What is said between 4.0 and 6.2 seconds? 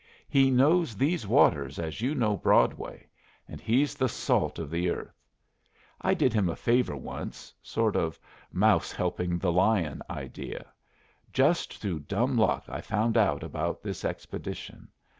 salt of the earth. I